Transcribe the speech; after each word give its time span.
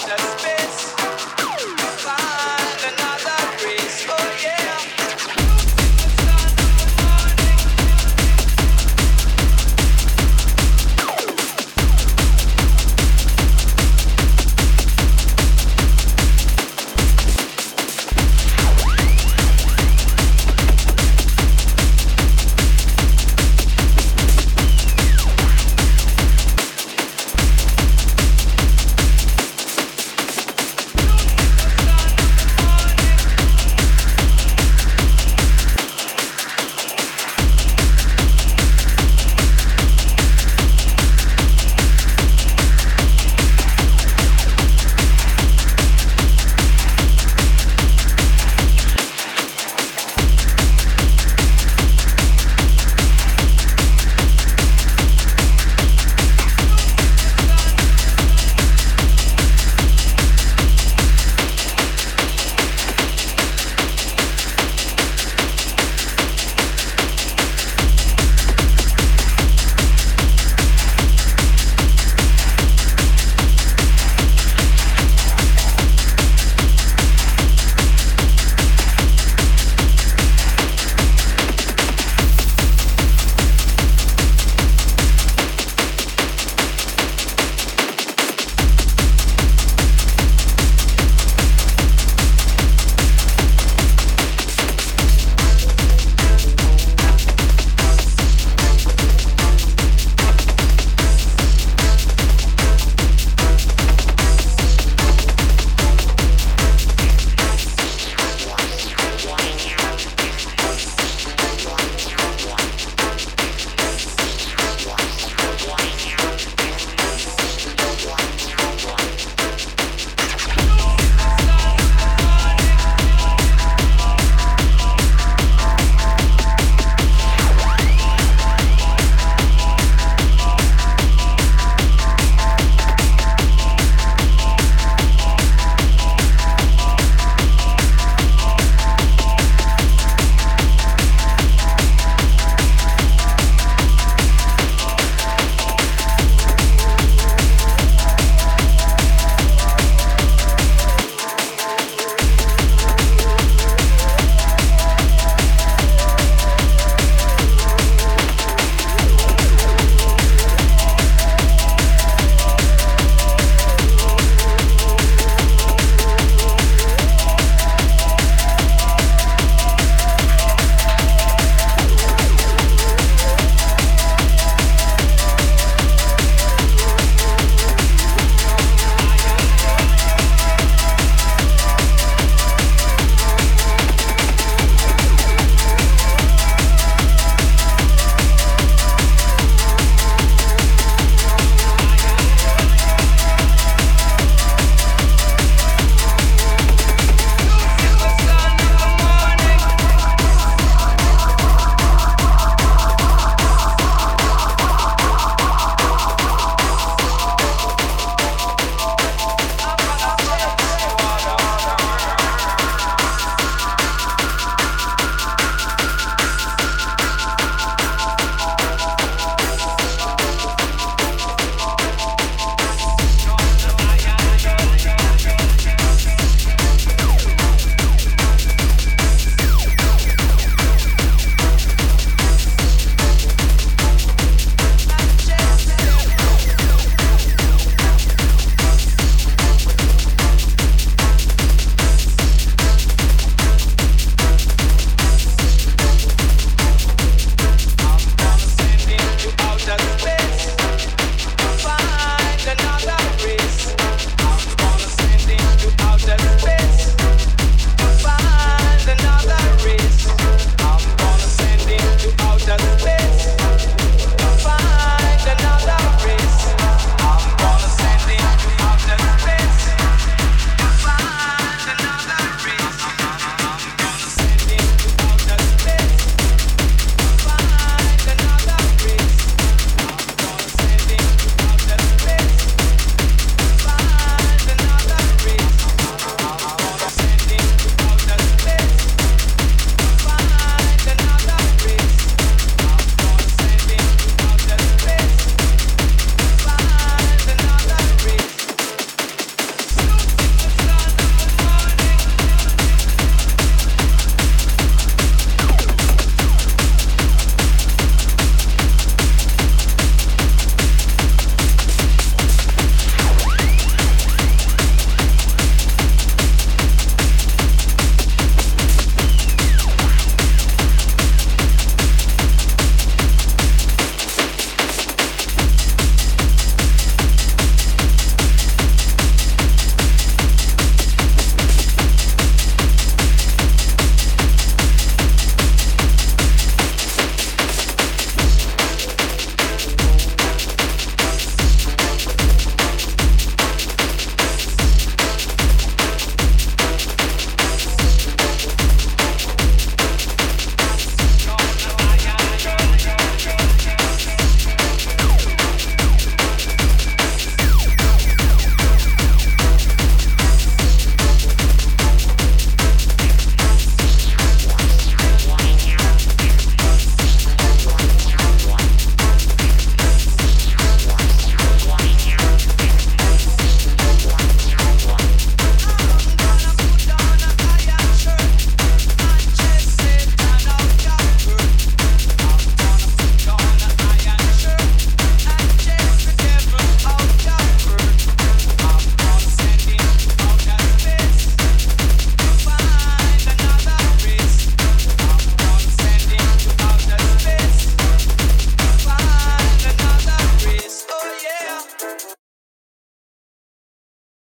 Shut 0.00 0.18
up. 0.18 0.29